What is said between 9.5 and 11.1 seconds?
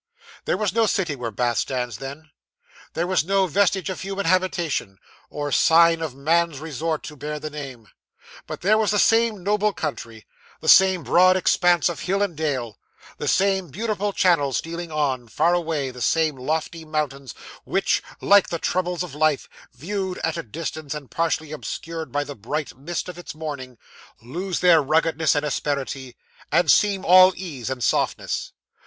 country, the same